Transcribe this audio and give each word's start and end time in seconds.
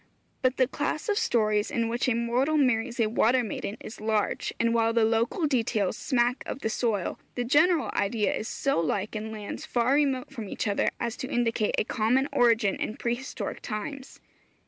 But 0.41 0.57
the 0.57 0.67
class 0.67 1.09
of 1.09 1.17
stories 1.19 1.69
in 1.69 1.87
which 1.87 2.09
a 2.09 2.15
mortal 2.15 2.57
marries 2.57 2.99
a 2.99 3.05
water 3.07 3.43
maiden 3.43 3.77
is 3.81 4.01
large, 4.01 4.51
and 4.59 4.73
while 4.73 4.93
the 4.93 5.05
local 5.05 5.45
details 5.45 5.95
smack 5.95 6.41
of 6.47 6.61
the 6.61 6.71
soil, 6.71 7.19
the 7.35 7.43
general 7.43 7.91
idea 7.93 8.33
is 8.33 8.47
so 8.47 8.79
like 8.79 9.15
in 9.15 9.31
lands 9.31 9.63
far 9.63 9.93
remote 9.93 10.31
from 10.33 10.49
each 10.49 10.67
other 10.67 10.89
as 10.99 11.15
to 11.17 11.29
indicate 11.31 11.75
a 11.77 11.83
common 11.83 12.27
origin 12.33 12.77
in 12.77 12.97
pre 12.97 13.13
historic 13.13 13.61
times. 13.61 14.19